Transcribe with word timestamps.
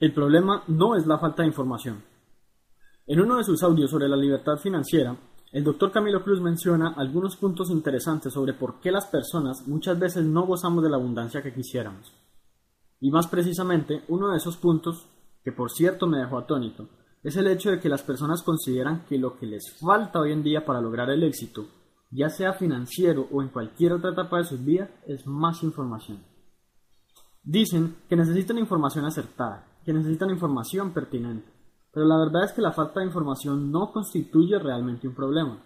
El 0.00 0.14
problema 0.14 0.62
no 0.68 0.94
es 0.94 1.08
la 1.08 1.18
falta 1.18 1.42
de 1.42 1.48
información. 1.48 2.04
En 3.04 3.20
uno 3.20 3.36
de 3.36 3.42
sus 3.42 3.64
audios 3.64 3.90
sobre 3.90 4.08
la 4.08 4.16
libertad 4.16 4.56
financiera, 4.56 5.16
el 5.50 5.64
doctor 5.64 5.90
Camilo 5.90 6.22
Cruz 6.22 6.40
menciona 6.40 6.94
algunos 6.96 7.36
puntos 7.36 7.68
interesantes 7.68 8.32
sobre 8.32 8.52
por 8.52 8.78
qué 8.78 8.92
las 8.92 9.06
personas 9.06 9.66
muchas 9.66 9.98
veces 9.98 10.24
no 10.24 10.46
gozamos 10.46 10.84
de 10.84 10.90
la 10.90 10.98
abundancia 10.98 11.42
que 11.42 11.52
quisiéramos. 11.52 12.12
Y 13.00 13.10
más 13.10 13.26
precisamente, 13.26 14.04
uno 14.06 14.30
de 14.30 14.36
esos 14.36 14.56
puntos, 14.56 15.08
que 15.42 15.50
por 15.50 15.72
cierto 15.72 16.06
me 16.06 16.18
dejó 16.18 16.38
atónito, 16.38 16.88
es 17.24 17.34
el 17.36 17.48
hecho 17.48 17.72
de 17.72 17.80
que 17.80 17.88
las 17.88 18.04
personas 18.04 18.44
consideran 18.44 19.04
que 19.08 19.18
lo 19.18 19.36
que 19.36 19.46
les 19.46 19.64
falta 19.80 20.20
hoy 20.20 20.30
en 20.30 20.44
día 20.44 20.64
para 20.64 20.80
lograr 20.80 21.10
el 21.10 21.24
éxito, 21.24 21.66
ya 22.12 22.28
sea 22.28 22.52
financiero 22.52 23.26
o 23.32 23.42
en 23.42 23.48
cualquier 23.48 23.94
otra 23.94 24.12
etapa 24.12 24.38
de 24.38 24.44
sus 24.44 24.64
vidas, 24.64 24.90
es 25.08 25.26
más 25.26 25.64
información. 25.64 26.22
Dicen 27.42 27.96
que 28.08 28.14
necesitan 28.14 28.58
información 28.58 29.04
acertada, 29.06 29.66
que 29.88 29.94
necesitan 29.94 30.28
información 30.28 30.92
pertinente, 30.92 31.50
pero 31.90 32.04
la 32.04 32.18
verdad 32.18 32.44
es 32.44 32.52
que 32.52 32.60
la 32.60 32.72
falta 32.72 33.00
de 33.00 33.06
información 33.06 33.72
no 33.72 33.90
constituye 33.90 34.58
realmente 34.58 35.08
un 35.08 35.14
problema. 35.14 35.62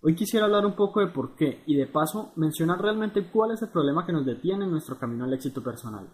Hoy 0.00 0.14
quisiera 0.14 0.46
hablar 0.46 0.64
un 0.64 0.74
poco 0.74 1.00
de 1.00 1.08
por 1.08 1.36
qué 1.36 1.62
y 1.66 1.76
de 1.76 1.86
paso 1.86 2.32
mencionar 2.36 2.80
realmente 2.80 3.28
cuál 3.30 3.50
es 3.50 3.60
el 3.60 3.68
problema 3.68 4.06
que 4.06 4.12
nos 4.14 4.24
detiene 4.24 4.64
en 4.64 4.70
nuestro 4.70 4.96
camino 4.96 5.24
al 5.24 5.34
éxito 5.34 5.62
personal. 5.62 6.08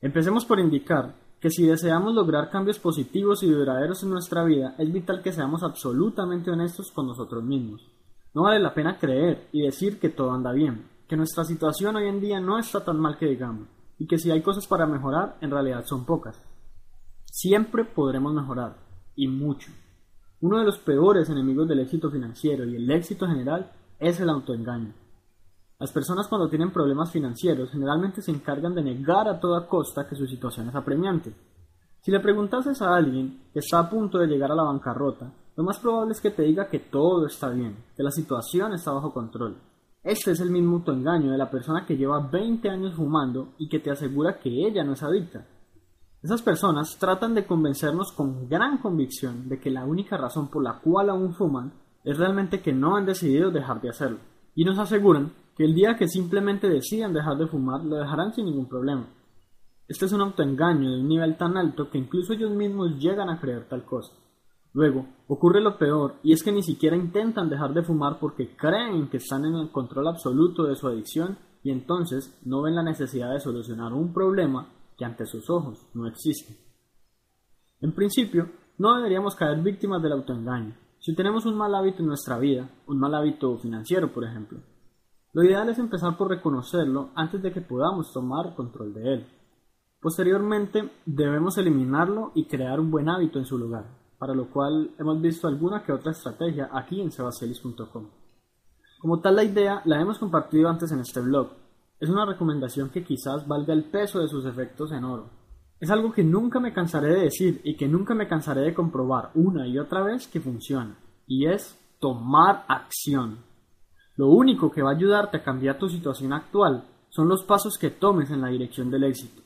Empecemos 0.00 0.44
por 0.44 0.60
indicar 0.60 1.16
que 1.40 1.50
si 1.50 1.66
deseamos 1.66 2.14
lograr 2.14 2.48
cambios 2.48 2.78
positivos 2.78 3.42
y 3.42 3.50
duraderos 3.50 4.04
en 4.04 4.10
nuestra 4.10 4.44
vida, 4.44 4.76
es 4.78 4.92
vital 4.92 5.22
que 5.24 5.32
seamos 5.32 5.64
absolutamente 5.64 6.52
honestos 6.52 6.92
con 6.92 7.08
nosotros 7.08 7.42
mismos. 7.42 7.90
No 8.34 8.44
vale 8.44 8.60
la 8.60 8.72
pena 8.72 8.98
creer 9.00 9.48
y 9.50 9.62
decir 9.62 9.98
que 9.98 10.10
todo 10.10 10.30
anda 10.30 10.52
bien, 10.52 10.86
que 11.08 11.16
nuestra 11.16 11.42
situación 11.42 11.96
hoy 11.96 12.06
en 12.06 12.20
día 12.20 12.38
no 12.38 12.56
está 12.56 12.84
tan 12.84 13.00
mal 13.00 13.18
que 13.18 13.26
digamos, 13.26 13.66
y 13.98 14.06
que 14.06 14.18
si 14.18 14.30
hay 14.30 14.42
cosas 14.42 14.66
para 14.66 14.86
mejorar, 14.86 15.36
en 15.40 15.50
realidad 15.50 15.84
son 15.84 16.04
pocas. 16.04 16.40
Siempre 17.24 17.84
podremos 17.84 18.32
mejorar, 18.32 18.76
y 19.16 19.26
mucho. 19.28 19.72
Uno 20.40 20.58
de 20.58 20.64
los 20.64 20.78
peores 20.78 21.28
enemigos 21.30 21.66
del 21.66 21.80
éxito 21.80 22.10
financiero 22.10 22.64
y 22.64 22.76
el 22.76 22.90
éxito 22.90 23.26
general 23.26 23.72
es 23.98 24.20
el 24.20 24.28
autoengaño. 24.28 24.92
Las 25.78 25.92
personas 25.92 26.28
cuando 26.28 26.48
tienen 26.48 26.70
problemas 26.70 27.10
financieros 27.10 27.70
generalmente 27.70 28.22
se 28.22 28.30
encargan 28.30 28.74
de 28.74 28.82
negar 28.82 29.28
a 29.28 29.40
toda 29.40 29.66
costa 29.66 30.06
que 30.08 30.16
su 30.16 30.26
situación 30.26 30.68
es 30.68 30.74
apremiante. 30.74 31.34
Si 32.00 32.10
le 32.10 32.20
preguntases 32.20 32.80
a 32.82 32.94
alguien 32.94 33.48
que 33.52 33.58
está 33.58 33.80
a 33.80 33.90
punto 33.90 34.18
de 34.18 34.26
llegar 34.26 34.52
a 34.52 34.54
la 34.54 34.62
bancarrota, 34.62 35.32
lo 35.56 35.64
más 35.64 35.78
probable 35.78 36.12
es 36.12 36.20
que 36.20 36.30
te 36.30 36.42
diga 36.42 36.68
que 36.68 36.78
todo 36.78 37.26
está 37.26 37.48
bien, 37.48 37.76
que 37.96 38.02
la 38.02 38.10
situación 38.10 38.74
está 38.74 38.92
bajo 38.92 39.12
control. 39.12 39.56
Este 40.06 40.30
es 40.30 40.40
el 40.40 40.52
mismo 40.52 40.76
autoengaño 40.76 41.32
de 41.32 41.36
la 41.36 41.50
persona 41.50 41.84
que 41.84 41.96
lleva 41.96 42.28
20 42.30 42.70
años 42.70 42.94
fumando 42.94 43.54
y 43.58 43.68
que 43.68 43.80
te 43.80 43.90
asegura 43.90 44.38
que 44.38 44.64
ella 44.64 44.84
no 44.84 44.92
es 44.92 45.02
adicta. 45.02 45.44
Esas 46.22 46.42
personas 46.42 46.96
tratan 46.96 47.34
de 47.34 47.44
convencernos 47.44 48.12
con 48.12 48.48
gran 48.48 48.78
convicción 48.78 49.48
de 49.48 49.58
que 49.58 49.68
la 49.68 49.84
única 49.84 50.16
razón 50.16 50.46
por 50.46 50.62
la 50.62 50.78
cual 50.78 51.10
aún 51.10 51.34
fuman 51.34 51.72
es 52.04 52.16
realmente 52.18 52.62
que 52.62 52.72
no 52.72 52.94
han 52.94 53.04
decidido 53.04 53.50
dejar 53.50 53.80
de 53.80 53.88
hacerlo, 53.88 54.18
y 54.54 54.64
nos 54.64 54.78
aseguran 54.78 55.32
que 55.56 55.64
el 55.64 55.74
día 55.74 55.96
que 55.96 56.06
simplemente 56.06 56.68
decidan 56.68 57.12
dejar 57.12 57.36
de 57.36 57.48
fumar 57.48 57.84
lo 57.84 57.96
dejarán 57.96 58.32
sin 58.32 58.44
ningún 58.44 58.68
problema. 58.68 59.08
Este 59.88 60.04
es 60.04 60.12
un 60.12 60.20
autoengaño 60.20 60.88
de 60.88 61.00
un 61.00 61.08
nivel 61.08 61.36
tan 61.36 61.56
alto 61.56 61.90
que 61.90 61.98
incluso 61.98 62.32
ellos 62.32 62.52
mismos 62.52 62.96
llegan 63.00 63.28
a 63.28 63.40
creer 63.40 63.66
tal 63.68 63.84
cosa. 63.84 64.12
Luego, 64.76 65.06
ocurre 65.26 65.62
lo 65.62 65.78
peor, 65.78 66.16
y 66.22 66.34
es 66.34 66.42
que 66.42 66.52
ni 66.52 66.62
siquiera 66.62 66.94
intentan 66.94 67.48
dejar 67.48 67.72
de 67.72 67.82
fumar 67.82 68.18
porque 68.20 68.54
creen 68.54 69.08
que 69.08 69.16
están 69.16 69.46
en 69.46 69.54
el 69.54 69.70
control 69.72 70.06
absoluto 70.06 70.64
de 70.64 70.76
su 70.76 70.86
adicción 70.86 71.38
y 71.62 71.70
entonces 71.70 72.38
no 72.44 72.60
ven 72.60 72.74
la 72.74 72.82
necesidad 72.82 73.32
de 73.32 73.40
solucionar 73.40 73.94
un 73.94 74.12
problema 74.12 74.68
que 74.98 75.06
ante 75.06 75.24
sus 75.24 75.48
ojos 75.48 75.88
no 75.94 76.06
existe. 76.06 76.58
En 77.80 77.94
principio, 77.94 78.50
no 78.76 78.94
deberíamos 78.96 79.34
caer 79.34 79.62
víctimas 79.62 80.02
del 80.02 80.12
autoengaño. 80.12 80.76
Si 80.98 81.14
tenemos 81.14 81.46
un 81.46 81.56
mal 81.56 81.74
hábito 81.74 82.00
en 82.00 82.08
nuestra 82.08 82.38
vida, 82.38 82.68
un 82.86 82.98
mal 82.98 83.14
hábito 83.14 83.56
financiero, 83.56 84.12
por 84.12 84.24
ejemplo, 84.24 84.58
lo 85.32 85.42
ideal 85.42 85.70
es 85.70 85.78
empezar 85.78 86.18
por 86.18 86.28
reconocerlo 86.28 87.12
antes 87.14 87.40
de 87.40 87.50
que 87.50 87.62
podamos 87.62 88.12
tomar 88.12 88.54
control 88.54 88.92
de 88.92 89.14
él. 89.14 89.26
Posteriormente, 90.02 90.90
debemos 91.06 91.56
eliminarlo 91.56 92.32
y 92.34 92.44
crear 92.44 92.78
un 92.78 92.90
buen 92.90 93.08
hábito 93.08 93.38
en 93.38 93.46
su 93.46 93.56
lugar, 93.56 93.95
para 94.18 94.34
lo 94.34 94.48
cual 94.50 94.90
hemos 94.98 95.20
visto 95.20 95.48
alguna 95.48 95.82
que 95.82 95.92
otra 95.92 96.12
estrategia 96.12 96.70
aquí 96.72 97.00
en 97.00 97.12
sebacelis.com. 97.12 98.08
Como 98.98 99.20
tal 99.20 99.36
la 99.36 99.44
idea 99.44 99.82
la 99.84 100.00
hemos 100.00 100.18
compartido 100.18 100.68
antes 100.68 100.90
en 100.92 101.00
este 101.00 101.20
blog. 101.20 101.48
Es 102.00 102.08
una 102.08 102.26
recomendación 102.26 102.90
que 102.90 103.04
quizás 103.04 103.46
valga 103.46 103.72
el 103.72 103.84
peso 103.84 104.20
de 104.20 104.28
sus 104.28 104.44
efectos 104.46 104.92
en 104.92 105.04
oro. 105.04 105.30
Es 105.78 105.90
algo 105.90 106.12
que 106.12 106.24
nunca 106.24 106.58
me 106.58 106.72
cansaré 106.72 107.08
de 107.14 107.22
decir 107.24 107.60
y 107.62 107.76
que 107.76 107.88
nunca 107.88 108.14
me 108.14 108.28
cansaré 108.28 108.62
de 108.62 108.74
comprobar 108.74 109.30
una 109.34 109.66
y 109.66 109.78
otra 109.78 110.02
vez 110.02 110.26
que 110.26 110.40
funciona, 110.40 110.96
y 111.26 111.46
es 111.46 111.78
tomar 112.00 112.64
acción. 112.68 113.38
Lo 114.16 114.28
único 114.28 114.70
que 114.70 114.82
va 114.82 114.90
a 114.90 114.94
ayudarte 114.94 115.36
a 115.36 115.42
cambiar 115.42 115.78
tu 115.78 115.88
situación 115.90 116.32
actual 116.32 116.88
son 117.10 117.28
los 117.28 117.44
pasos 117.44 117.76
que 117.78 117.90
tomes 117.90 118.30
en 118.30 118.40
la 118.40 118.48
dirección 118.48 118.90
del 118.90 119.04
éxito. 119.04 119.42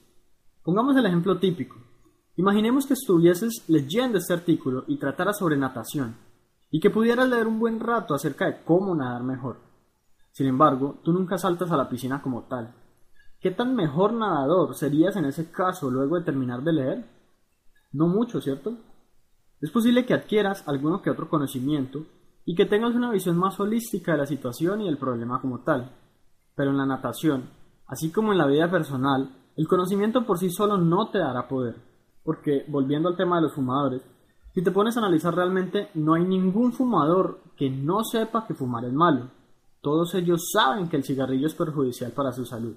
Pongamos 0.62 0.96
el 0.96 1.06
ejemplo 1.06 1.38
típico. 1.38 1.76
Imaginemos 2.40 2.86
que 2.86 2.94
estuvieses 2.94 3.66
leyendo 3.68 4.16
este 4.16 4.32
artículo 4.32 4.84
y 4.86 4.96
tratara 4.96 5.34
sobre 5.34 5.58
natación, 5.58 6.16
y 6.70 6.80
que 6.80 6.88
pudieras 6.88 7.28
leer 7.28 7.46
un 7.46 7.58
buen 7.58 7.78
rato 7.78 8.14
acerca 8.14 8.46
de 8.46 8.64
cómo 8.64 8.94
nadar 8.94 9.22
mejor. 9.22 9.58
Sin 10.32 10.46
embargo, 10.46 11.00
tú 11.04 11.12
nunca 11.12 11.36
saltas 11.36 11.70
a 11.70 11.76
la 11.76 11.90
piscina 11.90 12.22
como 12.22 12.44
tal. 12.44 12.74
¿Qué 13.42 13.50
tan 13.50 13.74
mejor 13.74 14.14
nadador 14.14 14.74
serías 14.74 15.16
en 15.16 15.26
ese 15.26 15.50
caso 15.50 15.90
luego 15.90 16.16
de 16.16 16.24
terminar 16.24 16.62
de 16.62 16.72
leer? 16.72 17.04
No 17.92 18.08
mucho, 18.08 18.40
¿cierto? 18.40 18.74
Es 19.60 19.70
posible 19.70 20.06
que 20.06 20.14
adquieras 20.14 20.66
alguno 20.66 21.02
que 21.02 21.10
otro 21.10 21.28
conocimiento 21.28 22.06
y 22.46 22.54
que 22.54 22.64
tengas 22.64 22.94
una 22.94 23.10
visión 23.10 23.36
más 23.36 23.60
holística 23.60 24.12
de 24.12 24.18
la 24.18 24.26
situación 24.26 24.80
y 24.80 24.88
el 24.88 24.96
problema 24.96 25.42
como 25.42 25.60
tal. 25.60 25.94
Pero 26.54 26.70
en 26.70 26.78
la 26.78 26.86
natación, 26.86 27.50
así 27.86 28.10
como 28.10 28.32
en 28.32 28.38
la 28.38 28.46
vida 28.46 28.70
personal, 28.70 29.36
el 29.58 29.68
conocimiento 29.68 30.24
por 30.24 30.38
sí 30.38 30.48
solo 30.48 30.78
no 30.78 31.10
te 31.10 31.18
dará 31.18 31.46
poder, 31.46 31.89
porque, 32.24 32.64
volviendo 32.68 33.08
al 33.08 33.16
tema 33.16 33.36
de 33.36 33.42
los 33.42 33.54
fumadores, 33.54 34.02
si 34.52 34.62
te 34.62 34.72
pones 34.72 34.96
a 34.96 35.00
analizar 35.00 35.34
realmente, 35.34 35.90
no 35.94 36.14
hay 36.14 36.24
ningún 36.24 36.72
fumador 36.72 37.40
que 37.56 37.70
no 37.70 38.02
sepa 38.04 38.46
que 38.46 38.54
fumar 38.54 38.84
es 38.84 38.92
malo. 38.92 39.30
Todos 39.80 40.14
ellos 40.14 40.50
saben 40.52 40.88
que 40.88 40.96
el 40.96 41.04
cigarrillo 41.04 41.46
es 41.46 41.54
perjudicial 41.54 42.12
para 42.12 42.32
su 42.32 42.44
salud. 42.44 42.74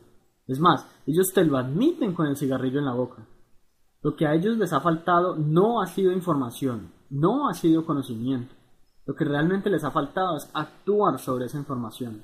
Es 0.47 0.59
más, 0.59 0.87
ellos 1.07 1.31
te 1.33 1.43
lo 1.43 1.57
admiten 1.57 2.13
con 2.13 2.27
el 2.27 2.37
cigarrillo 2.37 2.79
en 2.79 2.85
la 2.85 2.93
boca. 2.93 3.25
Lo 4.01 4.15
que 4.15 4.27
a 4.27 4.33
ellos 4.33 4.57
les 4.57 4.73
ha 4.73 4.81
faltado 4.81 5.35
no 5.35 5.81
ha 5.81 5.87
sido 5.87 6.11
información, 6.11 6.91
no 7.09 7.47
ha 7.47 7.53
sido 7.53 7.85
conocimiento. 7.85 8.53
Lo 9.05 9.15
que 9.15 9.25
realmente 9.25 9.69
les 9.69 9.83
ha 9.83 9.91
faltado 9.91 10.37
es 10.37 10.49
actuar 10.53 11.19
sobre 11.19 11.45
esa 11.45 11.57
información. 11.57 12.23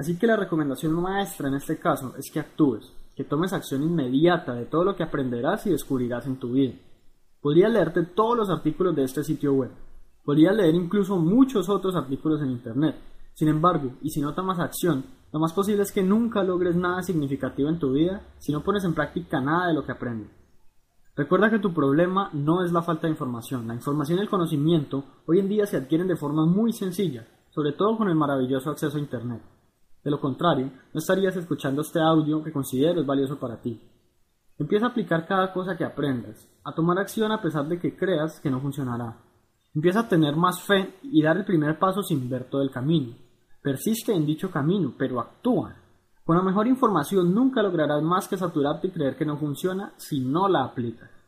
Así 0.00 0.16
que 0.16 0.26
la 0.26 0.36
recomendación 0.36 0.94
maestra 0.94 1.48
en 1.48 1.56
este 1.56 1.78
caso 1.78 2.14
es 2.16 2.30
que 2.30 2.40
actúes, 2.40 2.90
que 3.14 3.22
tomes 3.22 3.52
acción 3.52 3.82
inmediata 3.82 4.54
de 4.54 4.64
todo 4.64 4.82
lo 4.82 4.96
que 4.96 5.02
aprenderás 5.02 5.66
y 5.66 5.70
descubrirás 5.72 6.26
en 6.26 6.38
tu 6.38 6.52
vida. 6.52 6.72
Podrías 7.38 7.70
leerte 7.70 8.04
todos 8.04 8.34
los 8.34 8.48
artículos 8.48 8.96
de 8.96 9.04
este 9.04 9.22
sitio 9.22 9.52
web. 9.52 9.70
Podrías 10.24 10.56
leer 10.56 10.74
incluso 10.74 11.18
muchos 11.18 11.68
otros 11.68 11.94
artículos 11.96 12.40
en 12.40 12.50
Internet. 12.50 12.96
Sin 13.34 13.48
embargo, 13.48 13.92
y 14.00 14.08
si 14.08 14.22
no 14.22 14.32
tomas 14.32 14.58
acción, 14.58 15.04
lo 15.34 15.38
más 15.38 15.52
posible 15.52 15.82
es 15.82 15.92
que 15.92 16.02
nunca 16.02 16.42
logres 16.42 16.76
nada 16.76 17.02
significativo 17.02 17.68
en 17.68 17.78
tu 17.78 17.92
vida 17.92 18.22
si 18.38 18.52
no 18.52 18.62
pones 18.62 18.84
en 18.84 18.94
práctica 18.94 19.38
nada 19.38 19.66
de 19.66 19.74
lo 19.74 19.84
que 19.84 19.92
aprendes. 19.92 20.30
Recuerda 21.14 21.50
que 21.50 21.58
tu 21.58 21.74
problema 21.74 22.30
no 22.32 22.64
es 22.64 22.72
la 22.72 22.80
falta 22.80 23.06
de 23.06 23.12
información. 23.12 23.68
La 23.68 23.74
información 23.74 24.18
y 24.18 24.22
el 24.22 24.30
conocimiento 24.30 25.04
hoy 25.26 25.40
en 25.40 25.48
día 25.50 25.66
se 25.66 25.76
adquieren 25.76 26.08
de 26.08 26.16
forma 26.16 26.46
muy 26.46 26.72
sencilla, 26.72 27.28
sobre 27.50 27.72
todo 27.72 27.98
con 27.98 28.08
el 28.08 28.14
maravilloso 28.14 28.70
acceso 28.70 28.96
a 28.96 29.00
Internet. 29.00 29.42
De 30.02 30.10
lo 30.10 30.20
contrario, 30.20 30.70
no 30.92 30.98
estarías 30.98 31.36
escuchando 31.36 31.82
este 31.82 32.00
audio 32.00 32.42
que 32.42 32.52
considero 32.52 33.00
es 33.00 33.06
valioso 33.06 33.38
para 33.38 33.60
ti. 33.60 33.80
Empieza 34.58 34.86
a 34.86 34.88
aplicar 34.90 35.26
cada 35.26 35.52
cosa 35.52 35.76
que 35.76 35.84
aprendas, 35.84 36.48
a 36.64 36.74
tomar 36.74 36.98
acción 36.98 37.32
a 37.32 37.40
pesar 37.40 37.66
de 37.66 37.78
que 37.78 37.96
creas 37.96 38.40
que 38.40 38.50
no 38.50 38.60
funcionará. 38.60 39.16
Empieza 39.74 40.00
a 40.00 40.08
tener 40.08 40.36
más 40.36 40.62
fe 40.62 40.98
y 41.02 41.22
dar 41.22 41.36
el 41.36 41.44
primer 41.44 41.78
paso 41.78 42.02
sin 42.02 42.28
ver 42.28 42.50
todo 42.50 42.62
el 42.62 42.70
camino. 42.70 43.14
Persiste 43.62 44.12
en 44.12 44.26
dicho 44.26 44.50
camino, 44.50 44.94
pero 44.98 45.20
actúa. 45.20 45.76
Con 46.24 46.36
la 46.36 46.42
mejor 46.42 46.66
información 46.66 47.34
nunca 47.34 47.62
lograrás 47.62 48.02
más 48.02 48.26
que 48.28 48.36
saturarte 48.36 48.88
y 48.88 48.90
creer 48.90 49.16
que 49.16 49.24
no 49.24 49.36
funciona 49.36 49.92
si 49.96 50.20
no 50.20 50.48
la 50.48 50.64
aplicas. 50.64 51.19